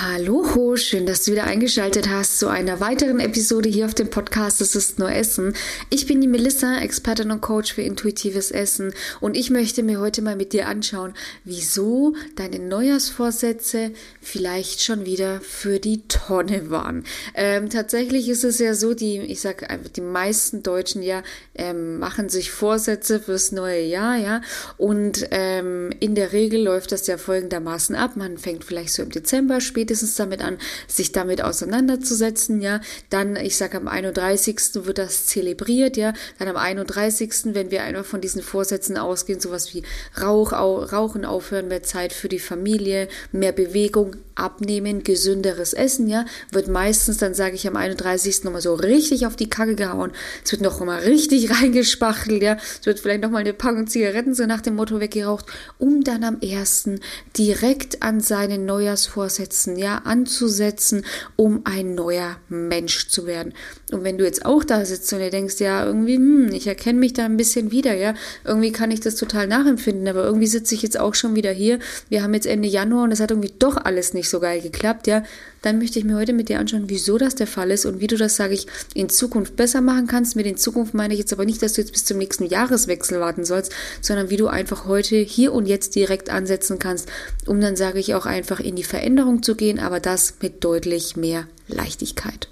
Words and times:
Hallo, 0.00 0.74
schön, 0.76 1.04
dass 1.04 1.24
du 1.24 1.32
wieder 1.32 1.44
eingeschaltet 1.44 2.08
hast 2.08 2.38
zu 2.38 2.48
einer 2.48 2.80
weiteren 2.80 3.20
Episode 3.20 3.68
hier 3.68 3.84
auf 3.84 3.94
dem 3.94 4.08
Podcast 4.08 4.62
Es 4.62 4.74
ist 4.74 4.98
nur 4.98 5.12
Essen. 5.12 5.52
Ich 5.90 6.06
bin 6.06 6.22
die 6.22 6.28
Melissa, 6.28 6.78
Expertin 6.78 7.30
und 7.30 7.42
Coach 7.42 7.74
für 7.74 7.82
intuitives 7.82 8.50
Essen 8.50 8.94
und 9.20 9.36
ich 9.36 9.50
möchte 9.50 9.82
mir 9.82 10.00
heute 10.00 10.22
mal 10.22 10.34
mit 10.34 10.54
dir 10.54 10.66
anschauen, 10.66 11.12
wieso 11.44 12.14
deine 12.36 12.58
Neujahrsvorsätze 12.58 13.92
vielleicht 14.22 14.82
schon 14.82 15.04
wieder 15.04 15.40
für 15.42 15.78
die 15.78 16.00
Tonne 16.08 16.70
waren. 16.70 17.04
Ähm, 17.34 17.68
tatsächlich 17.68 18.30
ist 18.30 18.44
es 18.44 18.58
ja 18.58 18.74
so, 18.74 18.94
die, 18.94 19.18
ich 19.18 19.42
sag 19.42 19.70
einfach, 19.70 19.90
die 19.90 20.00
meisten 20.00 20.62
Deutschen 20.62 21.02
ja 21.02 21.22
ähm, 21.54 21.98
machen 21.98 22.30
sich 22.30 22.50
Vorsätze 22.50 23.20
fürs 23.20 23.52
neue 23.52 23.82
Jahr, 23.82 24.16
ja, 24.16 24.40
und 24.78 25.28
ähm, 25.32 25.92
in 26.00 26.14
der 26.14 26.32
Regel 26.32 26.62
läuft 26.62 26.92
das 26.92 27.06
ja 27.06 27.18
folgendermaßen 27.18 27.94
ab. 27.94 28.16
Man 28.16 28.38
fängt 28.38 28.64
vielleicht 28.64 28.94
so 28.94 29.02
im 29.02 29.10
Dezember 29.10 29.60
spätestens 29.82 30.14
damit 30.14 30.42
an, 30.42 30.58
sich 30.86 31.10
damit 31.10 31.42
auseinanderzusetzen, 31.42 32.60
ja. 32.60 32.80
Dann, 33.10 33.34
ich 33.34 33.56
sage, 33.56 33.76
am 33.76 33.88
31. 33.88 34.84
wird 34.86 34.98
das 34.98 35.26
zelebriert, 35.26 35.96
ja. 35.96 36.12
Dann 36.38 36.46
am 36.46 36.56
31., 36.56 37.54
wenn 37.54 37.72
wir 37.72 37.82
einfach 37.82 38.04
von 38.04 38.20
diesen 38.20 38.42
Vorsätzen 38.42 38.96
ausgehen, 38.96 39.40
sowas 39.40 39.74
wie 39.74 39.82
Rauch, 40.20 40.52
au, 40.52 40.84
Rauchen 40.84 41.24
aufhören, 41.24 41.66
mehr 41.66 41.82
Zeit 41.82 42.12
für 42.12 42.28
die 42.28 42.38
Familie, 42.38 43.08
mehr 43.32 43.50
Bewegung, 43.50 44.14
abnehmen, 44.34 45.02
gesünderes 45.02 45.72
Essen, 45.72 46.08
ja, 46.08 46.24
wird 46.50 46.68
meistens, 46.68 47.18
dann 47.18 47.34
sage 47.34 47.54
ich 47.54 47.66
am 47.66 47.76
31. 47.76 48.44
nochmal 48.44 48.60
so 48.60 48.74
richtig 48.74 49.26
auf 49.26 49.36
die 49.36 49.50
Kacke 49.50 49.74
gehauen. 49.74 50.12
Es 50.44 50.52
wird 50.52 50.62
noch 50.62 50.80
mal 50.80 51.00
richtig 51.00 51.50
reingespachtelt, 51.62 52.42
ja. 52.42 52.56
Es 52.80 52.86
wird 52.86 53.00
vielleicht 53.00 53.22
nochmal 53.22 53.42
eine 53.42 53.52
Packung 53.52 53.86
Zigaretten 53.86 54.34
so 54.34 54.46
nach 54.46 54.60
dem 54.60 54.76
Motto 54.76 55.00
weggeraucht, 55.00 55.46
um 55.78 56.04
dann 56.04 56.24
am 56.24 56.38
1. 56.42 56.90
direkt 57.36 58.02
an 58.02 58.20
seinen 58.20 58.64
Neujahrsvorsätzen 58.64 59.76
ja, 59.76 59.98
anzusetzen, 59.98 61.04
um 61.36 61.62
ein 61.64 61.94
neuer 61.94 62.36
Mensch 62.48 63.08
zu 63.08 63.26
werden. 63.26 63.54
Und 63.90 64.04
wenn 64.04 64.18
du 64.18 64.24
jetzt 64.24 64.46
auch 64.46 64.64
da 64.64 64.84
sitzt 64.84 65.12
und 65.12 65.18
dir 65.18 65.30
denkst, 65.30 65.60
ja, 65.60 65.84
irgendwie, 65.84 66.16
hm, 66.16 66.52
ich 66.52 66.66
erkenne 66.66 66.98
mich 66.98 67.12
da 67.12 67.24
ein 67.24 67.36
bisschen 67.36 67.70
wieder, 67.70 67.94
ja, 67.94 68.14
irgendwie 68.44 68.72
kann 68.72 68.90
ich 68.90 69.00
das 69.00 69.16
total 69.16 69.46
nachempfinden, 69.46 70.08
aber 70.08 70.24
irgendwie 70.24 70.46
sitze 70.46 70.74
ich 70.74 70.82
jetzt 70.82 70.98
auch 70.98 71.14
schon 71.14 71.34
wieder 71.34 71.52
hier. 71.52 71.78
Wir 72.08 72.22
haben 72.22 72.34
jetzt 72.34 72.46
Ende 72.46 72.68
Januar 72.68 73.04
und 73.04 73.12
es 73.12 73.20
hat 73.20 73.30
irgendwie 73.30 73.52
doch 73.58 73.76
alles 73.76 74.14
nicht 74.14 74.21
so 74.28 74.40
geil 74.40 74.60
geklappt, 74.60 75.06
ja, 75.06 75.22
dann 75.62 75.78
möchte 75.78 75.98
ich 75.98 76.04
mir 76.04 76.16
heute 76.16 76.32
mit 76.32 76.48
dir 76.48 76.58
anschauen, 76.58 76.84
wieso 76.88 77.18
das 77.18 77.34
der 77.34 77.46
Fall 77.46 77.70
ist 77.70 77.86
und 77.86 78.00
wie 78.00 78.06
du 78.06 78.16
das, 78.16 78.36
sage 78.36 78.54
ich, 78.54 78.66
in 78.94 79.08
Zukunft 79.08 79.56
besser 79.56 79.80
machen 79.80 80.06
kannst. 80.06 80.36
Mit 80.36 80.46
in 80.46 80.56
Zukunft 80.56 80.94
meine 80.94 81.14
ich 81.14 81.20
jetzt 81.20 81.32
aber 81.32 81.44
nicht, 81.44 81.62
dass 81.62 81.74
du 81.74 81.80
jetzt 81.80 81.92
bis 81.92 82.04
zum 82.04 82.18
nächsten 82.18 82.44
Jahreswechsel 82.44 83.20
warten 83.20 83.44
sollst, 83.44 83.72
sondern 84.00 84.30
wie 84.30 84.36
du 84.36 84.48
einfach 84.48 84.86
heute, 84.86 85.16
hier 85.16 85.52
und 85.52 85.66
jetzt 85.66 85.94
direkt 85.94 86.30
ansetzen 86.30 86.78
kannst, 86.78 87.08
um 87.46 87.60
dann, 87.60 87.76
sage 87.76 87.98
ich, 87.98 88.14
auch 88.14 88.26
einfach 88.26 88.60
in 88.60 88.76
die 88.76 88.82
Veränderung 88.82 89.42
zu 89.42 89.54
gehen, 89.54 89.78
aber 89.78 90.00
das 90.00 90.34
mit 90.40 90.64
deutlich 90.64 91.16
mehr 91.16 91.46
Leichtigkeit. 91.68 92.48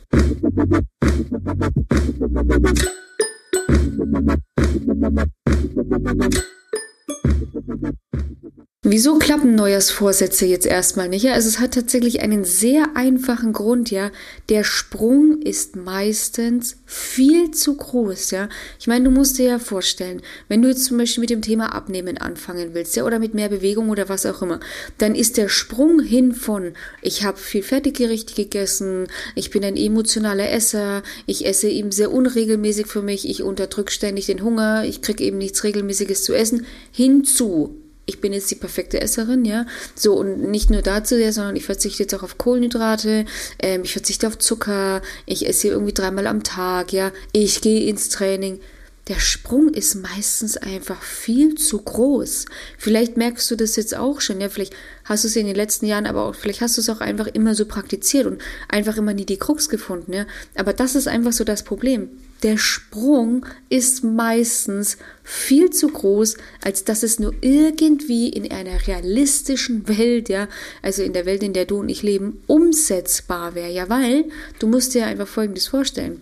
Wieso 8.83 9.19
klappen 9.19 9.57
Neujahrsvorsätze 9.57 10.47
jetzt 10.47 10.65
erstmal 10.65 11.11
nicht? 11.11 11.25
Ja, 11.25 11.35
also 11.35 11.49
es 11.49 11.59
hat 11.59 11.75
tatsächlich 11.75 12.23
einen 12.23 12.45
sehr 12.45 12.97
einfachen 12.97 13.53
Grund, 13.53 13.91
ja. 13.91 14.11
Der 14.49 14.65
Sprung 14.65 15.43
ist 15.43 15.77
meistens 15.77 16.79
viel 16.87 17.51
zu 17.51 17.77
groß, 17.77 18.31
ja. 18.31 18.49
Ich 18.79 18.87
meine, 18.87 19.05
du 19.05 19.11
musst 19.11 19.37
dir 19.37 19.45
ja 19.51 19.59
vorstellen, 19.59 20.23
wenn 20.49 20.63
du 20.63 20.69
jetzt 20.71 20.87
zum 20.87 20.97
Beispiel 20.97 21.21
mit 21.21 21.29
dem 21.29 21.43
Thema 21.43 21.75
Abnehmen 21.75 22.17
anfangen 22.17 22.73
willst, 22.73 22.97
ja, 22.97 23.05
oder 23.05 23.19
mit 23.19 23.35
mehr 23.35 23.51
Bewegung 23.51 23.91
oder 23.91 24.09
was 24.09 24.25
auch 24.25 24.41
immer, 24.41 24.61
dann 24.97 25.15
ist 25.15 25.37
der 25.37 25.51
Sprung 25.51 26.01
hin 26.01 26.33
von, 26.33 26.73
ich 27.03 27.23
habe 27.23 27.37
viel 27.37 27.63
Fertiggerichte 27.63 28.33
gegessen, 28.33 29.09
ich 29.35 29.51
bin 29.51 29.63
ein 29.63 29.77
emotionaler 29.77 30.51
Esser, 30.51 31.03
ich 31.27 31.45
esse 31.45 31.69
eben 31.69 31.93
sehr 31.93 32.11
unregelmäßig 32.11 32.87
für 32.87 33.03
mich, 33.03 33.29
ich 33.29 33.43
unterdrück 33.43 33.91
ständig 33.91 34.25
den 34.25 34.43
Hunger, 34.43 34.87
ich 34.87 35.03
krieg 35.03 35.21
eben 35.21 35.37
nichts 35.37 35.65
Regelmäßiges 35.65 36.25
zu 36.25 36.33
essen, 36.33 36.65
hinzu 36.93 37.77
ich 38.11 38.21
bin 38.21 38.33
jetzt 38.33 38.51
die 38.51 38.57
perfekte 38.57 39.01
Esserin, 39.01 39.45
ja. 39.45 39.67
So, 39.95 40.15
und 40.19 40.51
nicht 40.51 40.69
nur 40.69 40.83
dazu, 40.83 41.17
ja, 41.17 41.31
sondern 41.33 41.55
ich 41.55 41.65
verzichte 41.65 42.03
jetzt 42.03 42.15
auch 42.15 42.25
auf 42.25 42.39
Kohlenhydrate, 42.39 43.25
ähm, 43.61 43.83
ich 43.85 43.93
verzichte 43.93 44.27
auf 44.27 44.39
Zucker, 44.39 45.01
ich 45.27 45.47
esse 45.47 45.69
irgendwie 45.69 45.95
dreimal 45.95 46.27
am 46.27 46.43
Tag, 46.43 46.93
ja. 46.93 47.13
Ich 47.33 47.61
gehe 47.61 47.89
ins 47.89 48.09
Training. 48.09 48.61
Der 49.07 49.19
Sprung 49.19 49.73
ist 49.73 49.95
meistens 49.95 50.57
einfach 50.57 51.03
viel 51.03 51.55
zu 51.55 51.81
groß. 51.81 52.47
Vielleicht 52.79 53.17
merkst 53.17 53.51
du 53.51 53.57
das 53.57 53.77
jetzt 53.77 53.97
auch 53.97 54.21
schon, 54.21 54.41
ja. 54.41 54.49
Vielleicht 54.49 54.75
hast 55.05 55.23
du 55.23 55.29
es 55.29 55.37
in 55.37 55.47
den 55.47 55.57
letzten 55.57 55.87
Jahren, 55.87 56.07
aber 56.07 56.25
auch, 56.25 56.35
vielleicht 56.35 56.61
hast 56.61 56.77
du 56.77 56.81
es 56.81 56.91
auch 56.91 57.01
einfach 57.01 57.29
immer 57.29 57.55
so 57.55 57.65
praktiziert 57.65 58.27
und 58.27 58.43
einfach 58.69 58.97
immer 58.97 59.15
nie 59.15 59.25
die 59.25 59.39
Krux 59.39 59.69
gefunden, 59.69 60.13
ja. 60.13 60.27
Aber 60.57 60.73
das 60.73 60.97
ist 60.97 61.07
einfach 61.07 61.33
so 61.33 61.45
das 61.45 61.63
Problem 61.63 62.09
der 62.43 62.57
Sprung 62.57 63.47
ist 63.69 64.03
meistens 64.03 64.97
viel 65.23 65.71
zu 65.71 65.89
groß, 65.89 66.37
als 66.63 66.85
dass 66.85 67.03
es 67.03 67.19
nur 67.19 67.35
irgendwie 67.41 68.29
in 68.29 68.51
einer 68.51 68.87
realistischen 68.87 69.87
Welt, 69.89 70.29
ja, 70.29 70.49
also 70.83 71.03
in 71.03 71.13
der 71.13 71.27
Welt, 71.27 71.43
in 71.43 71.53
der 71.53 71.67
du 71.67 71.81
und 71.81 71.89
ich 71.89 72.03
leben, 72.03 72.43
umsetzbar 72.47 73.55
wäre. 73.55 73.71
Ja, 73.71 73.89
weil 73.89 74.25
du 74.59 74.67
musst 74.67 74.95
dir 74.95 75.07
einfach 75.07 75.29
Folgendes 75.29 75.69
vorstellen. 75.69 76.21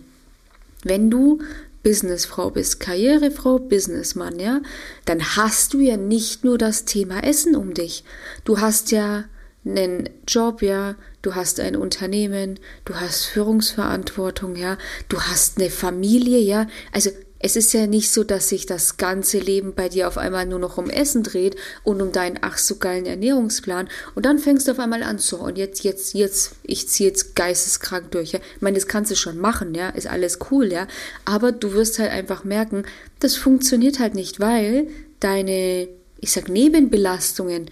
Wenn 0.83 1.09
du 1.09 1.39
Businessfrau 1.83 2.49
bist, 2.49 2.79
Karrierefrau, 2.79 3.59
Businessmann, 3.59 4.39
ja, 4.39 4.61
dann 5.05 5.35
hast 5.35 5.73
du 5.73 5.79
ja 5.79 5.97
nicht 5.97 6.43
nur 6.43 6.57
das 6.57 6.85
Thema 6.85 7.23
Essen 7.23 7.55
um 7.55 7.73
dich. 7.73 8.03
Du 8.43 8.59
hast 8.59 8.91
ja 8.91 9.25
einen 9.65 10.09
Job, 10.27 10.61
ja, 10.61 10.95
du 11.21 11.35
hast 11.35 11.59
ein 11.59 11.75
Unternehmen, 11.75 12.59
du 12.85 12.95
hast 12.95 13.25
Führungsverantwortung, 13.25 14.55
ja, 14.55 14.77
du 15.09 15.19
hast 15.19 15.57
eine 15.57 15.69
Familie, 15.69 16.39
ja. 16.39 16.67
Also 16.91 17.11
es 17.41 17.55
ist 17.55 17.73
ja 17.73 17.87
nicht 17.87 18.11
so, 18.11 18.25
dass 18.25 18.49
sich 18.49 18.65
das 18.65 18.97
ganze 18.97 19.39
Leben 19.39 19.73
bei 19.73 19.87
dir 19.87 20.09
auf 20.09 20.17
einmal 20.17 20.45
nur 20.45 20.59
noch 20.59 20.77
um 20.77 20.89
Essen 20.89 21.23
dreht 21.23 21.55
und 21.83 22.01
um 22.01 22.11
deinen 22.11 22.37
ach 22.41 22.57
so 22.57 22.75
geilen 22.75 23.05
Ernährungsplan 23.05 23.87
und 24.15 24.25
dann 24.25 24.39
fängst 24.39 24.67
du 24.67 24.73
auf 24.73 24.79
einmal 24.79 25.03
an 25.03 25.19
so 25.19 25.37
und 25.37 25.57
jetzt 25.57 25.83
jetzt 25.85 26.13
jetzt 26.13 26.51
ich 26.63 26.89
ziehe 26.89 27.09
jetzt 27.09 27.35
geisteskrank 27.37 28.11
durch. 28.11 28.33
Ja? 28.33 28.39
Ich 28.55 28.61
meine, 28.61 28.75
das 28.75 28.87
kannst 28.87 29.09
du 29.11 29.15
schon 29.15 29.37
machen, 29.37 29.73
ja, 29.73 29.89
ist 29.89 30.07
alles 30.07 30.39
cool, 30.51 30.71
ja, 30.71 30.87
aber 31.23 31.53
du 31.53 31.73
wirst 31.73 31.99
halt 31.99 32.11
einfach 32.11 32.43
merken, 32.43 32.83
das 33.19 33.37
funktioniert 33.37 33.99
halt 33.99 34.15
nicht, 34.15 34.41
weil 34.41 34.87
deine 35.21 35.87
ich 36.21 36.33
sag 36.33 36.49
Nebenbelastungen 36.49 37.71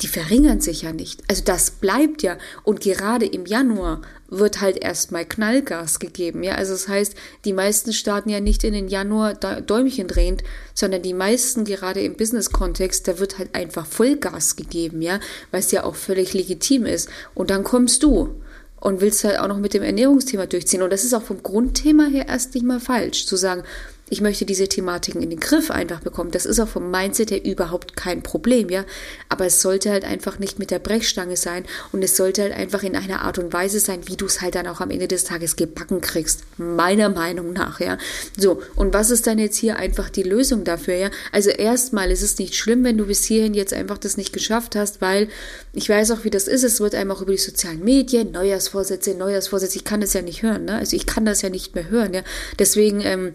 die 0.00 0.08
verringern 0.08 0.60
sich 0.60 0.82
ja 0.82 0.92
nicht. 0.92 1.22
Also 1.28 1.42
das 1.44 1.70
bleibt 1.70 2.22
ja. 2.22 2.38
Und 2.62 2.80
gerade 2.80 3.26
im 3.26 3.46
Januar 3.46 4.02
wird 4.28 4.60
halt 4.60 4.76
erstmal 4.76 5.24
Knallgas 5.24 5.98
gegeben. 5.98 6.42
Ja, 6.42 6.54
also 6.54 6.72
das 6.72 6.86
heißt, 6.86 7.14
die 7.44 7.52
meisten 7.52 7.92
starten 7.92 8.28
ja 8.28 8.40
nicht 8.40 8.62
in 8.62 8.74
den 8.74 8.88
Januar 8.88 9.34
Däumchen 9.34 10.06
drehend, 10.06 10.44
sondern 10.74 11.02
die 11.02 11.14
meisten 11.14 11.64
gerade 11.64 12.00
im 12.02 12.16
Business-Kontext, 12.16 13.08
da 13.08 13.18
wird 13.18 13.38
halt 13.38 13.54
einfach 13.54 13.86
Vollgas 13.86 14.56
gegeben. 14.56 15.02
Ja, 15.02 15.18
weil 15.50 15.60
es 15.60 15.72
ja 15.72 15.84
auch 15.84 15.96
völlig 15.96 16.34
legitim 16.34 16.86
ist. 16.86 17.08
Und 17.34 17.50
dann 17.50 17.64
kommst 17.64 18.02
du 18.02 18.40
und 18.80 19.00
willst 19.00 19.24
halt 19.24 19.40
auch 19.40 19.48
noch 19.48 19.58
mit 19.58 19.74
dem 19.74 19.82
Ernährungsthema 19.82 20.46
durchziehen. 20.46 20.82
Und 20.82 20.92
das 20.92 21.04
ist 21.04 21.14
auch 21.14 21.22
vom 21.22 21.42
Grundthema 21.42 22.06
her 22.06 22.28
erst 22.28 22.54
nicht 22.54 22.64
mal 22.64 22.80
falsch, 22.80 23.26
zu 23.26 23.36
sagen, 23.36 23.64
ich 24.10 24.20
möchte 24.20 24.44
diese 24.44 24.68
Thematiken 24.68 25.22
in 25.22 25.30
den 25.30 25.40
Griff 25.40 25.70
einfach 25.70 26.00
bekommen. 26.00 26.30
Das 26.30 26.46
ist 26.46 26.60
auch 26.60 26.68
vom 26.68 26.90
Mindset 26.90 27.30
her 27.30 27.44
überhaupt 27.44 27.96
kein 27.96 28.22
Problem, 28.22 28.70
ja. 28.70 28.84
Aber 29.28 29.46
es 29.46 29.60
sollte 29.60 29.90
halt 29.90 30.04
einfach 30.04 30.38
nicht 30.38 30.58
mit 30.58 30.70
der 30.70 30.78
Brechstange 30.78 31.36
sein 31.36 31.64
und 31.92 32.02
es 32.02 32.16
sollte 32.16 32.42
halt 32.42 32.52
einfach 32.52 32.82
in 32.82 32.96
einer 32.96 33.22
Art 33.22 33.38
und 33.38 33.52
Weise 33.52 33.80
sein, 33.80 34.00
wie 34.06 34.16
du 34.16 34.26
es 34.26 34.40
halt 34.40 34.54
dann 34.54 34.66
auch 34.66 34.80
am 34.80 34.90
Ende 34.90 35.08
des 35.08 35.24
Tages 35.24 35.56
gebacken 35.56 36.00
kriegst. 36.00 36.44
Meiner 36.58 37.08
Meinung 37.08 37.52
nach, 37.52 37.80
ja. 37.80 37.98
So. 38.36 38.62
Und 38.74 38.94
was 38.94 39.10
ist 39.10 39.26
dann 39.26 39.38
jetzt 39.38 39.56
hier 39.56 39.76
einfach 39.76 40.10
die 40.10 40.22
Lösung 40.22 40.64
dafür, 40.64 40.94
ja? 40.94 41.10
Also 41.32 41.50
erstmal 41.50 42.10
ist 42.10 42.22
es 42.22 42.38
nicht 42.38 42.54
schlimm, 42.54 42.84
wenn 42.84 42.98
du 42.98 43.06
bis 43.06 43.24
hierhin 43.24 43.54
jetzt 43.54 43.72
einfach 43.74 43.98
das 43.98 44.16
nicht 44.16 44.32
geschafft 44.32 44.76
hast, 44.76 45.00
weil 45.00 45.28
ich 45.72 45.88
weiß 45.88 46.10
auch, 46.12 46.24
wie 46.24 46.30
das 46.30 46.48
ist. 46.48 46.64
Es 46.64 46.80
wird 46.80 46.94
einem 46.94 47.10
auch 47.10 47.22
über 47.22 47.32
die 47.32 47.38
sozialen 47.38 47.84
Medien, 47.84 48.32
Neujahrsvorsätze, 48.32 49.14
Neujahrsvorsätze, 49.14 49.76
ich 49.76 49.84
kann 49.84 50.00
das 50.00 50.12
ja 50.12 50.22
nicht 50.22 50.42
hören, 50.42 50.64
ne? 50.64 50.76
Also 50.76 50.96
ich 50.96 51.06
kann 51.06 51.24
das 51.24 51.42
ja 51.42 51.50
nicht 51.50 51.74
mehr 51.74 51.88
hören, 51.90 52.14
ja. 52.14 52.22
Deswegen, 52.58 53.00
ähm, 53.02 53.34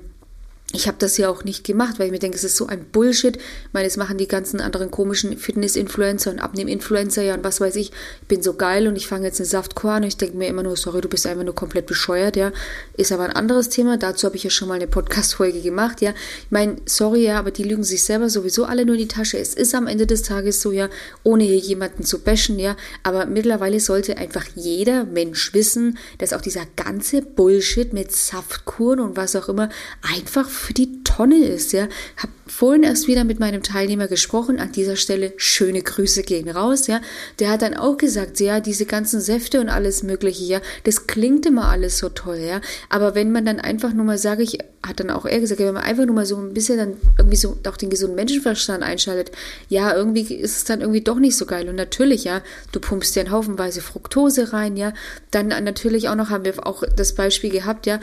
ich 0.75 0.87
habe 0.87 0.97
das 0.99 1.17
ja 1.17 1.29
auch 1.29 1.43
nicht 1.43 1.63
gemacht, 1.63 1.99
weil 1.99 2.07
ich 2.07 2.11
mir 2.11 2.17
denke, 2.17 2.35
es 2.35 2.43
ist 2.43 2.57
so 2.57 2.65
ein 2.65 2.83
Bullshit. 2.85 3.37
Ich 3.37 3.73
meine, 3.73 3.85
es 3.85 3.95
machen 3.95 4.17
die 4.17 4.27
ganzen 4.27 4.59
anderen 4.59 4.89
komischen 4.89 5.37
Fitness-Influencer 5.37 6.31
und 6.31 6.39
Abnehm-Influencer 6.39 7.21
ja 7.21 7.35
und 7.35 7.43
was 7.43 7.61
weiß 7.61 7.75
ich. 7.75 7.91
Ich 8.21 8.27
bin 8.27 8.41
so 8.41 8.55
geil 8.55 8.87
und 8.87 8.95
ich 8.95 9.05
fange 9.05 9.27
jetzt 9.27 9.39
eine 9.39 9.45
Saftkur 9.45 9.91
an 9.91 10.01
und 10.01 10.07
ich 10.07 10.17
denke 10.17 10.35
mir 10.35 10.47
immer 10.47 10.63
nur, 10.63 10.75
sorry, 10.75 11.01
du 11.01 11.07
bist 11.07 11.27
einfach 11.27 11.43
nur 11.43 11.53
komplett 11.53 11.85
bescheuert, 11.85 12.35
ja. 12.35 12.51
Ist 12.97 13.11
aber 13.11 13.25
ein 13.25 13.31
anderes 13.31 13.69
Thema. 13.69 13.97
Dazu 13.97 14.25
habe 14.25 14.35
ich 14.35 14.45
ja 14.45 14.49
schon 14.49 14.67
mal 14.67 14.73
eine 14.73 14.87
Podcast-Folge 14.87 15.61
gemacht, 15.61 16.01
ja. 16.01 16.09
Ich 16.09 16.51
meine, 16.51 16.77
sorry, 16.85 17.25
ja, 17.25 17.37
aber 17.37 17.51
die 17.51 17.63
lügen 17.63 17.83
sich 17.83 18.01
selber 18.01 18.31
sowieso 18.31 18.65
alle 18.65 18.83
nur 18.83 18.95
in 18.95 19.01
die 19.01 19.07
Tasche. 19.07 19.37
Es 19.37 19.53
ist 19.53 19.75
am 19.75 19.85
Ende 19.85 20.07
des 20.07 20.23
Tages 20.23 20.59
so, 20.59 20.71
ja, 20.71 20.89
ohne 21.21 21.43
hier 21.43 21.57
jemanden 21.57 22.03
zu 22.03 22.17
bashen, 22.17 22.57
ja. 22.57 22.75
Aber 23.03 23.27
mittlerweile 23.27 23.79
sollte 23.79 24.17
einfach 24.17 24.45
jeder 24.55 25.03
Mensch 25.03 25.53
wissen, 25.53 25.99
dass 26.17 26.33
auch 26.33 26.41
dieser 26.41 26.65
ganze 26.75 27.21
Bullshit 27.21 27.93
mit 27.93 28.11
Saftkuren 28.11 28.99
und 28.99 29.17
was 29.17 29.35
auch 29.35 29.49
immer 29.49 29.69
einfach 30.01 30.49
für 30.63 30.73
die 30.73 31.03
Tonne 31.03 31.45
ist, 31.45 31.73
ja. 31.73 31.87
Hab 32.15 32.29
vorhin 32.47 32.83
erst 32.83 33.07
wieder 33.07 33.23
mit 33.25 33.39
meinem 33.39 33.63
Teilnehmer 33.63 34.07
gesprochen. 34.07 34.59
An 34.59 34.71
dieser 34.71 34.95
Stelle 34.95 35.33
schöne 35.35 35.81
Grüße 35.81 36.23
gehen 36.23 36.49
raus, 36.49 36.87
ja. 36.87 37.01
Der 37.39 37.49
hat 37.49 37.61
dann 37.61 37.73
auch 37.73 37.97
gesagt, 37.97 38.39
ja, 38.39 38.61
diese 38.61 38.85
ganzen 38.85 39.19
Säfte 39.19 39.59
und 39.59 39.69
alles 39.69 40.03
Mögliche, 40.03 40.45
ja, 40.45 40.61
das 40.85 41.05
klingt 41.05 41.45
immer 41.45 41.67
alles 41.67 41.97
so 41.97 42.09
toll, 42.09 42.37
ja. 42.37 42.61
Aber 42.89 43.13
wenn 43.13 43.31
man 43.31 43.45
dann 43.45 43.59
einfach 43.59 43.93
nur 43.93 44.05
mal, 44.05 44.17
sage 44.17 44.43
ich, 44.43 44.59
hat 44.85 44.99
dann 44.99 45.09
auch 45.09 45.25
er 45.25 45.39
gesagt, 45.39 45.59
wenn 45.59 45.73
man 45.73 45.83
einfach 45.83 46.05
nur 46.05 46.15
mal 46.15 46.25
so 46.25 46.37
ein 46.37 46.53
bisschen 46.53 46.77
dann 46.77 46.93
irgendwie 47.17 47.37
so 47.37 47.57
auch 47.67 47.77
den 47.77 47.89
gesunden 47.89 48.15
Menschenverstand 48.15 48.83
einschaltet, 48.83 49.31
ja, 49.67 49.93
irgendwie 49.93 50.33
ist 50.33 50.57
es 50.57 50.63
dann 50.63 50.79
irgendwie 50.79 51.01
doch 51.01 51.19
nicht 51.19 51.35
so 51.35 51.45
geil. 51.45 51.67
Und 51.67 51.75
natürlich, 51.75 52.23
ja, 52.23 52.41
du 52.71 52.79
pumpst 52.79 53.15
dir 53.15 53.21
einen 53.21 53.31
Haufenweise 53.31 53.81
Fructose 53.81 54.53
rein, 54.53 54.77
ja. 54.77 54.93
Dann 55.31 55.49
natürlich 55.49 56.07
auch 56.07 56.15
noch 56.15 56.29
haben 56.29 56.45
wir 56.45 56.65
auch 56.65 56.83
das 56.95 57.13
Beispiel 57.15 57.49
gehabt, 57.49 57.85
ja, 57.85 57.99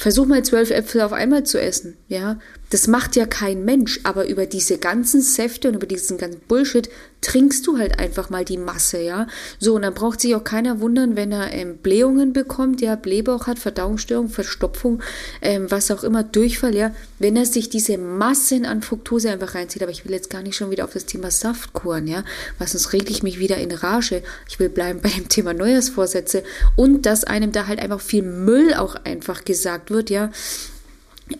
versuch 0.00 0.26
mal 0.26 0.42
zwölf 0.44 0.70
Äpfel 0.70 1.00
auf 1.00 1.12
einmal 1.12 1.44
zu 1.44 1.60
essen, 1.60 1.96
ja. 2.08 2.38
Das 2.70 2.86
macht 2.86 3.16
ja 3.16 3.26
kein 3.26 3.64
Mensch, 3.64 3.98
aber 4.04 4.28
über 4.28 4.46
diese 4.46 4.78
ganzen 4.78 5.20
Säfte 5.22 5.68
und 5.68 5.74
über 5.74 5.86
diesen 5.86 6.18
ganzen 6.18 6.40
Bullshit 6.46 6.88
trinkst 7.20 7.66
du 7.66 7.78
halt 7.78 7.98
einfach 7.98 8.30
mal 8.30 8.44
die 8.44 8.56
Masse, 8.56 9.00
ja. 9.00 9.26
So, 9.58 9.74
und 9.74 9.82
dann 9.82 9.94
braucht 9.94 10.20
sich 10.20 10.34
auch 10.34 10.44
keiner 10.44 10.80
wundern, 10.80 11.16
wenn 11.16 11.32
er 11.32 11.52
ähm, 11.52 11.78
Blähungen 11.78 12.32
bekommt, 12.32 12.80
ja, 12.80 12.94
Blähbauch 12.96 13.46
hat, 13.46 13.58
Verdauungsstörung, 13.58 14.28
Verstopfung, 14.28 15.02
ähm, 15.42 15.70
was 15.70 15.90
auch 15.90 16.02
immer, 16.02 16.22
Durchfall, 16.22 16.74
ja, 16.74 16.94
wenn 17.18 17.36
er 17.36 17.44
sich 17.44 17.68
diese 17.68 17.98
Massen 17.98 18.64
an 18.64 18.82
Fructose 18.82 19.30
einfach 19.30 19.54
reinzieht. 19.54 19.82
Aber 19.82 19.92
ich 19.92 20.04
will 20.04 20.12
jetzt 20.12 20.30
gar 20.30 20.42
nicht 20.42 20.56
schon 20.56 20.70
wieder 20.70 20.84
auf 20.84 20.92
das 20.92 21.06
Thema 21.06 21.30
Saftkuren, 21.30 22.06
ja, 22.06 22.24
was 22.58 22.72
sonst 22.72 22.92
regle 22.92 23.10
ich 23.10 23.22
mich 23.22 23.38
wieder 23.38 23.58
in 23.58 23.72
Rage. 23.72 24.22
Ich 24.48 24.58
will 24.58 24.68
bleiben 24.68 25.00
bei 25.02 25.10
dem 25.10 25.28
Thema 25.28 25.52
Neujahrsvorsätze 25.52 26.42
und 26.76 27.04
dass 27.04 27.24
einem 27.24 27.52
da 27.52 27.66
halt 27.66 27.80
einfach 27.80 28.00
viel 28.00 28.22
Müll 28.22 28.74
auch 28.74 28.94
einfach 29.04 29.44
gesagt 29.44 29.89
wird, 29.90 30.10
ja. 30.10 30.30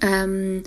Ähm, 0.02 0.62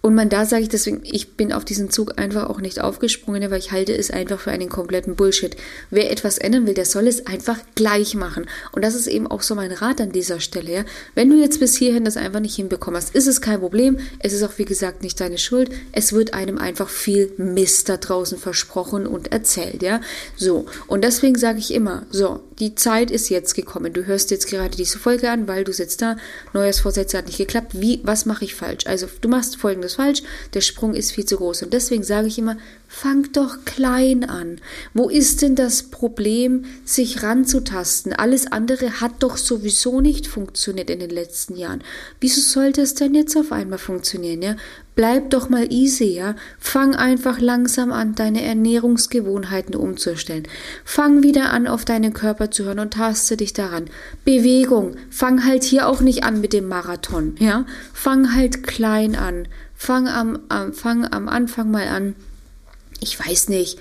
und 0.00 0.14
man 0.14 0.28
da 0.28 0.46
sage 0.46 0.62
ich 0.62 0.68
deswegen, 0.68 1.00
ich 1.02 1.34
bin 1.36 1.52
auf 1.52 1.64
diesen 1.64 1.90
Zug 1.90 2.18
einfach 2.20 2.48
auch 2.48 2.60
nicht 2.60 2.80
aufgesprungen, 2.80 3.50
weil 3.50 3.58
ich 3.58 3.72
halte 3.72 3.92
es 3.92 4.12
einfach 4.12 4.38
für 4.38 4.52
einen 4.52 4.68
kompletten 4.68 5.16
Bullshit. 5.16 5.56
Wer 5.90 6.12
etwas 6.12 6.38
ändern 6.38 6.66
will, 6.66 6.74
der 6.74 6.84
soll 6.84 7.08
es 7.08 7.26
einfach 7.26 7.58
gleich 7.74 8.14
machen. 8.14 8.46
Und 8.70 8.84
das 8.84 8.94
ist 8.94 9.08
eben 9.08 9.26
auch 9.26 9.42
so 9.42 9.56
mein 9.56 9.72
Rat 9.72 10.00
an 10.00 10.12
dieser 10.12 10.38
Stelle. 10.38 10.72
Ja? 10.72 10.84
Wenn 11.16 11.28
du 11.28 11.36
jetzt 11.36 11.58
bis 11.58 11.76
hierhin 11.76 12.04
das 12.04 12.16
einfach 12.16 12.38
nicht 12.38 12.54
hinbekommen 12.54 12.96
hast, 12.96 13.14
ist 13.14 13.26
es 13.26 13.40
kein 13.40 13.58
Problem. 13.58 13.98
Es 14.20 14.32
ist 14.32 14.44
auch, 14.44 14.56
wie 14.56 14.64
gesagt, 14.64 15.02
nicht 15.02 15.20
deine 15.20 15.36
Schuld. 15.36 15.70
Es 15.90 16.12
wird 16.12 16.32
einem 16.32 16.58
einfach 16.58 16.88
viel 16.88 17.32
Mist 17.36 17.88
da 17.88 17.96
draußen 17.96 18.38
versprochen 18.38 19.04
und 19.04 19.32
erzählt. 19.32 19.82
Ja? 19.82 20.00
So. 20.36 20.66
Und 20.86 21.02
deswegen 21.02 21.36
sage 21.36 21.58
ich 21.58 21.74
immer, 21.74 22.06
so, 22.10 22.40
die 22.58 22.74
Zeit 22.74 23.10
ist 23.10 23.28
jetzt 23.28 23.54
gekommen. 23.54 23.92
Du 23.92 24.06
hörst 24.06 24.30
jetzt 24.30 24.48
gerade 24.48 24.76
diese 24.76 24.98
Folge 24.98 25.30
an, 25.30 25.48
weil 25.48 25.64
du 25.64 25.72
sitzt 25.72 26.02
da, 26.02 26.16
neues 26.52 26.80
Vorsätze 26.80 27.18
hat 27.18 27.26
nicht 27.26 27.38
geklappt. 27.38 27.80
Wie, 27.80 28.00
was 28.04 28.26
mache 28.26 28.44
ich 28.44 28.54
falsch? 28.54 28.86
Also, 28.86 29.06
du 29.20 29.28
machst 29.28 29.56
folgendes 29.56 29.94
falsch, 29.94 30.22
der 30.54 30.60
Sprung 30.60 30.94
ist 30.94 31.12
viel 31.12 31.24
zu 31.24 31.36
groß. 31.36 31.62
Und 31.62 31.72
deswegen 31.72 32.02
sage 32.02 32.28
ich 32.28 32.38
immer, 32.38 32.56
fang 32.88 33.30
doch 33.32 33.64
klein 33.66 34.24
an. 34.24 34.60
Wo 34.94 35.10
ist 35.10 35.42
denn 35.42 35.54
das 35.54 35.84
Problem, 35.84 36.64
sich 36.84 37.22
ranzutasten? 37.22 38.14
Alles 38.14 38.50
andere 38.50 39.00
hat 39.00 39.22
doch 39.22 39.36
sowieso 39.36 40.00
nicht 40.00 40.26
funktioniert 40.26 40.88
in 40.88 40.98
den 40.98 41.10
letzten 41.10 41.54
Jahren. 41.54 41.84
Wieso 42.18 42.40
sollte 42.40 42.80
es 42.80 42.94
denn 42.94 43.14
jetzt 43.14 43.36
auf 43.36 43.52
einmal 43.52 43.78
funktionieren, 43.78 44.42
ja? 44.42 44.56
Bleib 44.94 45.30
doch 45.30 45.48
mal 45.48 45.72
easy, 45.72 46.16
ja? 46.16 46.34
Fang 46.58 46.96
einfach 46.96 47.38
langsam 47.38 47.92
an, 47.92 48.16
deine 48.16 48.42
Ernährungsgewohnheiten 48.42 49.76
umzustellen. 49.76 50.48
Fang 50.84 51.22
wieder 51.22 51.52
an, 51.52 51.68
auf 51.68 51.84
deinen 51.84 52.14
Körper 52.14 52.50
zu 52.50 52.64
hören 52.64 52.80
und 52.80 52.94
taste 52.94 53.36
dich 53.36 53.52
daran. 53.52 53.90
Bewegung. 54.24 54.96
Fang 55.10 55.44
halt 55.44 55.62
hier 55.62 55.86
auch 55.86 56.00
nicht 56.00 56.24
an 56.24 56.40
mit 56.40 56.52
dem 56.52 56.66
Marathon, 56.66 57.36
ja? 57.38 57.64
Fang 57.92 58.34
halt 58.34 58.64
klein 58.64 59.14
an. 59.14 59.46
Fang 59.74 60.08
am, 60.08 60.40
am, 60.48 60.72
fang 60.72 61.04
am 61.04 61.28
Anfang 61.28 61.70
mal 61.70 61.86
an. 61.86 62.16
Ich 63.00 63.18
weiß 63.18 63.48
nicht. 63.48 63.78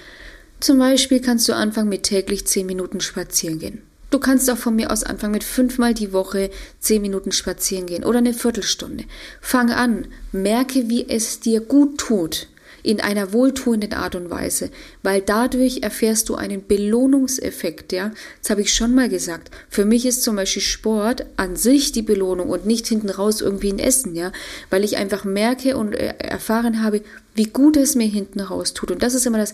Zum 0.59 0.79
Beispiel 0.79 1.21
kannst 1.21 1.47
du 1.47 1.53
anfangen 1.53 1.89
mit 1.89 2.03
täglich 2.03 2.45
zehn 2.45 2.65
Minuten 2.65 2.99
spazieren 2.99 3.59
gehen. 3.59 3.81
Du 4.09 4.19
kannst 4.19 4.49
auch 4.49 4.57
von 4.57 4.75
mir 4.75 4.91
aus 4.91 5.03
anfangen 5.03 5.33
mit 5.33 5.43
fünfmal 5.43 5.93
die 5.93 6.13
Woche 6.13 6.49
zehn 6.79 7.01
Minuten 7.01 7.31
spazieren 7.31 7.85
gehen 7.85 8.05
oder 8.05 8.19
eine 8.19 8.33
Viertelstunde. 8.33 9.03
Fang 9.41 9.69
an, 9.69 10.07
merke, 10.31 10.89
wie 10.89 11.07
es 11.09 11.41
dir 11.41 11.59
gut 11.59 11.97
tut 11.97 12.47
in 12.83 13.01
einer 13.01 13.33
wohltuenden 13.33 13.93
Art 13.93 14.15
und 14.15 14.29
Weise, 14.29 14.69
weil 15.03 15.21
dadurch 15.21 15.79
erfährst 15.83 16.29
du 16.29 16.35
einen 16.35 16.65
Belohnungseffekt, 16.65 17.91
ja. 17.93 18.11
Das 18.41 18.49
habe 18.49 18.61
ich 18.61 18.73
schon 18.73 18.95
mal 18.95 19.09
gesagt. 19.09 19.51
Für 19.69 19.85
mich 19.85 20.05
ist 20.05 20.23
zum 20.23 20.35
Beispiel 20.35 20.61
Sport 20.61 21.25
an 21.37 21.55
sich 21.55 21.91
die 21.91 22.01
Belohnung 22.01 22.49
und 22.49 22.65
nicht 22.65 22.87
hinten 22.87 23.09
raus 23.09 23.41
irgendwie 23.41 23.71
ein 23.71 23.79
Essen, 23.79 24.15
ja, 24.15 24.31
weil 24.69 24.83
ich 24.83 24.97
einfach 24.97 25.23
merke 25.23 25.77
und 25.77 25.93
äh, 25.93 26.15
erfahren 26.19 26.83
habe, 26.83 27.01
wie 27.35 27.45
gut 27.45 27.77
es 27.77 27.95
mir 27.95 28.07
hinten 28.07 28.39
raus 28.39 28.73
tut. 28.73 28.91
Und 28.91 29.03
das 29.03 29.13
ist 29.13 29.25
immer 29.25 29.37
das 29.37 29.53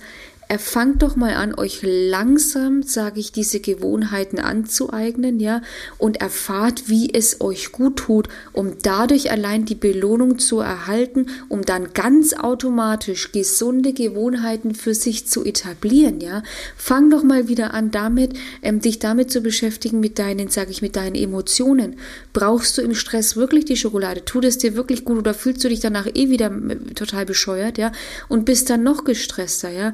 fangt 0.59 1.03
doch 1.03 1.15
mal 1.15 1.33
an, 1.35 1.55
euch 1.55 1.79
langsam, 1.83 2.83
sage 2.83 3.19
ich, 3.19 3.31
diese 3.31 3.59
Gewohnheiten 3.59 4.39
anzueignen, 4.39 5.39
ja, 5.39 5.61
und 5.97 6.21
erfahrt, 6.21 6.89
wie 6.89 7.13
es 7.13 7.41
euch 7.41 7.71
gut 7.71 7.97
tut, 7.97 8.29
um 8.51 8.73
dadurch 8.81 9.31
allein 9.31 9.65
die 9.65 9.75
Belohnung 9.75 10.39
zu 10.39 10.59
erhalten, 10.59 11.27
um 11.50 11.63
dann 11.63 11.94
ganz 11.94 12.33
automatisch 12.33 13.31
gesunde 13.31 13.94
Gewohnheiten 13.94 14.75
für 14.75 14.94
sich 14.94 15.27
zu 15.27 15.45
etablieren, 15.45 16.19
ja. 16.19 16.44
Fang 16.75 17.09
doch 17.09 17.23
mal 17.23 17.47
wieder 17.47 17.73
an, 17.73 17.91
damit, 17.91 18.33
ähm, 18.61 18.81
dich 18.81 18.99
damit 18.99 19.31
zu 19.31 19.41
beschäftigen 19.41 19.99
mit 19.99 20.19
deinen, 20.19 20.49
sage 20.49 20.71
ich, 20.71 20.81
mit 20.81 20.95
deinen 20.95 21.15
Emotionen. 21.15 21.95
Brauchst 22.33 22.77
du 22.77 22.81
im 22.81 22.95
Stress 22.95 23.35
wirklich 23.35 23.65
die 23.65 23.77
Schokolade? 23.77 24.25
Tut 24.25 24.45
es 24.45 24.57
dir 24.57 24.75
wirklich 24.75 25.06
gut 25.06 25.17
oder 25.17 25.33
fühlst 25.33 25.63
du 25.63 25.69
dich 25.69 25.79
danach 25.79 26.07
eh 26.07 26.29
wieder 26.29 26.51
äh, 26.51 26.94
total 26.94 27.25
bescheuert, 27.25 27.77
ja, 27.77 27.91
und 28.27 28.45
bist 28.45 28.69
dann 28.69 28.83
noch 28.83 29.03
gestresster, 29.03 29.69
ja? 29.69 29.94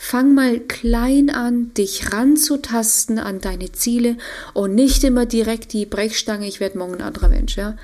Fang 0.00 0.32
mal 0.32 0.60
klein 0.60 1.28
an, 1.28 1.74
dich 1.74 2.12
ranzutasten 2.12 3.18
an 3.18 3.40
deine 3.40 3.72
Ziele 3.72 4.16
und 4.54 4.76
nicht 4.76 5.02
immer 5.02 5.26
direkt 5.26 5.72
die 5.72 5.86
Brechstange, 5.86 6.46
ich 6.46 6.60
werde 6.60 6.78
morgen 6.78 6.94
ein 6.94 7.02
anderer 7.02 7.28
Mensch, 7.28 7.56
ja. 7.56 7.76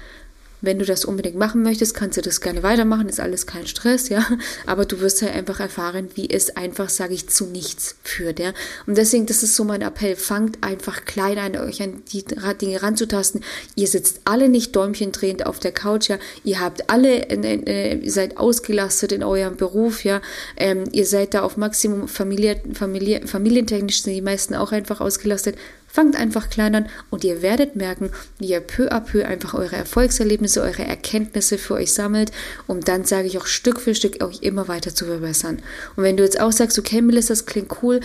Wenn 0.65 0.79
du 0.79 0.85
das 0.85 1.05
unbedingt 1.05 1.37
machen 1.37 1.63
möchtest, 1.63 1.95
kannst 1.95 2.17
du 2.17 2.23
das 2.23 2.41
gerne 2.41 2.63
weitermachen, 2.63 3.09
ist 3.09 3.21
alles 3.21 3.47
kein 3.47 3.67
Stress, 3.67 4.09
ja. 4.09 4.27
Aber 4.67 4.85
du 4.85 5.01
wirst 5.01 5.23
halt 5.23 5.35
einfach 5.35 5.61
erfahren, 5.61 6.09
wie 6.15 6.31
es 6.31 6.57
einfach, 6.57 6.89
sage 6.89 7.15
ich, 7.15 7.29
zu 7.29 7.47
nichts 7.47 7.97
führt, 8.03 8.39
ja. 8.39 8.53
Und 8.87 8.97
deswegen, 8.97 9.27
das 9.27 9.43
ist 9.43 9.57
so 9.57 9.65
mein 9.65 9.83
Appell, 9.83 10.17
fangt 10.17 10.63
einfach 10.63 11.05
klein 11.05 11.39
an, 11.39 11.57
euch 11.57 11.83
an 11.83 12.03
die 12.13 12.25
Dinge 12.61 12.83
ranzutasten. 12.83 13.43
Ihr 13.75 13.87
sitzt 13.87 14.23
alle 14.25 14.49
nicht 14.49 14.75
däumchendrehend 14.75 15.47
auf 15.47 15.59
der 15.59 15.73
Couch, 15.73 16.09
ja. 16.09 16.19
Ihr 16.45 16.61
habt 16.61 16.91
alle, 16.91 17.29
äh, 17.29 17.61
äh, 17.65 17.99
ihr 17.99 18.13
seid 18.13 18.37
ausgelastet 18.37 19.13
in 19.13 19.23
eurem 19.23 19.57
Beruf, 19.57 20.05
ja. 20.05 20.21
Ähm, 20.57 20.85
ihr 20.93 21.07
seid 21.07 21.35
da 21.35 21.43
auf 21.43 21.57
Maximum 21.57 22.09
Familie, 22.09 22.61
Familie, 22.73 23.27
familientechnisch 23.27 24.03
sind 24.03 24.15
die 24.15 24.23
meisten 24.23 24.55
auch 24.55 24.73
einfach 24.73 25.01
ausgelastet. 25.01 25.57
Fangt 25.95 26.17
einfach 26.17 26.51
klein 26.51 26.75
an 26.75 26.89
und 27.11 27.23
ihr 27.23 27.41
werdet 27.41 27.77
merken, 27.77 28.11
wie 28.41 28.49
ihr 28.49 28.59
peu 28.59 28.89
à 28.91 28.99
peu 28.99 29.25
einfach 29.25 29.55
eure 29.55 29.77
Erfolgserlebnisse, 29.77 30.61
eure 30.61 30.83
Erkenntnisse 30.83 31.57
für 31.57 31.75
euch 31.75 31.93
sammelt, 31.93 32.33
um 32.67 32.81
dann, 32.81 33.05
sage 33.05 33.29
ich 33.29 33.39
auch, 33.39 33.47
Stück 33.47 33.81
für 33.81 33.95
Stück 33.95 34.21
euch 34.21 34.43
immer 34.43 34.67
weiter 34.67 34.93
zu 34.93 35.05
verbessern. 35.05 35.63
Und 35.95 36.03
wenn 36.03 36.17
du 36.17 36.25
jetzt 36.25 36.41
auch 36.41 36.51
sagst, 36.51 36.81
okay, 36.81 37.01
Melissa, 37.01 37.29
das 37.29 37.47
klingt 37.47 37.81
cool, 37.81 38.01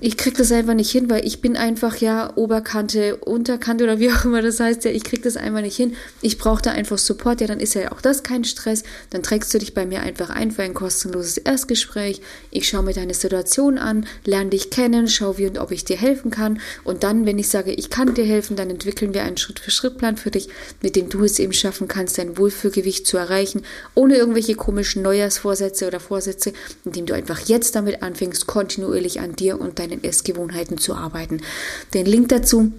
ich 0.00 0.16
krieg 0.16 0.36
das 0.36 0.52
einfach 0.52 0.74
nicht 0.74 0.90
hin, 0.90 1.08
weil 1.08 1.26
ich 1.26 1.40
bin 1.40 1.56
einfach 1.56 1.96
ja 1.96 2.36
Oberkante, 2.36 3.16
Unterkante 3.16 3.84
oder 3.84 3.98
wie 3.98 4.10
auch 4.12 4.24
immer 4.24 4.42
das 4.42 4.60
heißt, 4.60 4.84
ja, 4.84 4.90
ich 4.90 5.04
krieg 5.04 5.22
das 5.22 5.36
einfach 5.36 5.60
nicht 5.60 5.76
hin. 5.76 5.94
Ich 6.20 6.38
brauche 6.38 6.62
da 6.62 6.72
einfach 6.72 6.98
Support, 6.98 7.40
ja, 7.40 7.46
dann 7.46 7.60
ist 7.60 7.74
ja 7.74 7.92
auch 7.92 8.00
das 8.00 8.22
kein 8.22 8.44
Stress. 8.44 8.82
Dann 9.10 9.22
trägst 9.22 9.52
du 9.54 9.58
dich 9.58 9.74
bei 9.74 9.86
mir 9.86 10.00
einfach 10.00 10.30
ein 10.30 10.50
für 10.50 10.62
ein 10.62 10.74
kostenloses 10.74 11.38
Erstgespräch. 11.38 12.20
Ich 12.50 12.68
schaue 12.68 12.82
mir 12.82 12.92
deine 12.92 13.14
Situation 13.14 13.78
an, 13.78 14.06
lerne 14.24 14.50
dich 14.50 14.70
kennen, 14.70 15.08
schaue 15.08 15.38
wie 15.38 15.46
und 15.46 15.58
ob 15.58 15.70
ich 15.70 15.84
dir 15.84 15.96
helfen 15.96 16.30
kann. 16.30 16.60
Und 16.84 17.02
dann, 17.02 17.26
wenn 17.26 17.38
ich 17.38 17.48
sage, 17.48 17.72
ich 17.72 17.90
kann 17.90 18.14
dir 18.14 18.24
helfen, 18.24 18.56
dann 18.56 18.70
entwickeln 18.70 19.14
wir 19.14 19.22
einen 19.22 19.36
Schritt-für-Schritt-Plan 19.36 20.16
für 20.16 20.30
dich, 20.30 20.48
mit 20.82 20.96
dem 20.96 21.08
du 21.08 21.24
es 21.24 21.38
eben 21.38 21.52
schaffen 21.52 21.88
kannst, 21.88 22.18
dein 22.18 22.36
Wohlfühlgewicht 22.38 23.06
zu 23.06 23.16
erreichen, 23.16 23.62
ohne 23.94 24.16
irgendwelche 24.16 24.54
komischen 24.54 25.02
Neujahrsvorsätze 25.02 25.86
oder 25.86 26.00
Vorsätze, 26.00 26.52
indem 26.84 27.06
du 27.06 27.14
einfach 27.14 27.40
jetzt 27.40 27.74
damit 27.74 28.02
anfängst, 28.02 28.46
kontinuierlich 28.46 29.20
an 29.20 29.36
dir 29.36 29.60
und 29.60 29.78
deinen 29.86 30.04
Essgewohnheiten 30.04 30.78
zu 30.78 30.94
arbeiten. 30.94 31.40
Den 31.92 32.06
Link 32.06 32.28
dazu 32.28 32.72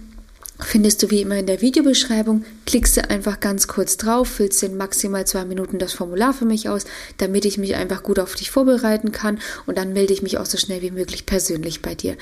findest 0.59 1.03
du 1.03 1.12
wie 1.12 1.21
immer 1.21 1.38
in 1.38 1.47
der 1.47 1.62
Videobeschreibung. 1.62 2.45
Klickst 2.65 2.97
du 2.97 3.09
einfach 3.09 3.39
ganz 3.39 3.67
kurz 3.67 3.97
drauf, 3.97 4.27
füllst 4.27 4.63
in 4.63 4.77
maximal 4.77 5.25
zwei 5.25 5.45
Minuten 5.45 5.79
das 5.79 5.93
Formular 5.93 6.33
für 6.33 6.45
mich 6.45 6.69
aus, 6.69 6.85
damit 7.17 7.45
ich 7.45 7.57
mich 7.57 7.75
einfach 7.75 8.03
gut 8.03 8.19
auf 8.19 8.35
dich 8.35 8.51
vorbereiten 8.51 9.12
kann 9.12 9.39
und 9.65 9.77
dann 9.77 9.93
melde 9.93 10.13
ich 10.13 10.21
mich 10.21 10.38
auch 10.38 10.45
so 10.45 10.57
schnell 10.57 10.81
wie 10.81 10.91
möglich 10.91 11.25
persönlich 11.25 11.81
bei 11.81 11.95
dir. 11.95 12.15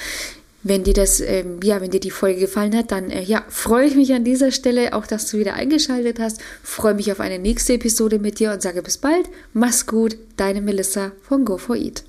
Wenn 0.65 0.85
dir 0.85 0.93
das, 0.93 1.19
ähm, 1.19 1.59
ja, 1.61 1.81
wenn 1.81 1.91
dir 1.91 1.99
die 1.99 2.09
Folge 2.09 2.39
gefallen 2.39 2.75
hat, 2.75 2.91
dann 2.91 3.09
äh, 3.09 3.21
ja, 3.21 3.43
freue 3.49 3.85
ich 3.85 3.95
mich 3.95 4.13
an 4.13 4.23
dieser 4.23 4.51
Stelle 4.51 4.93
auch, 4.93 5.05
dass 5.05 5.29
du 5.29 5.37
wieder 5.37 5.55
eingeschaltet 5.55 6.19
hast. 6.19 6.39
Freue 6.63 6.93
mich 6.93 7.11
auf 7.11 7.19
eine 7.19 7.37
nächste 7.37 7.73
Episode 7.73 8.17
mit 8.17 8.39
dir 8.39 8.53
und 8.53 8.61
sage 8.61 8.81
bis 8.81 8.97
bald. 8.97 9.27
Mach's 9.51 9.85
gut, 9.85 10.15
deine 10.37 10.61
Melissa 10.61 11.11
von 11.21 11.45
Go4Eat. 11.45 12.03